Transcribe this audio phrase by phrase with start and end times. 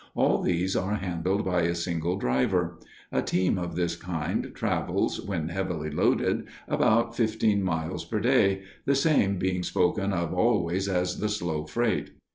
[0.15, 2.79] All these are handled by a single driver.
[3.11, 8.95] A team of this kind travels, when heavily loaded, about fifteen miles per day, the
[8.95, 12.13] same being spoken of always as the slow freight.